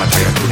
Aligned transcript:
I'm 0.00 0.08
tired. 0.08 0.49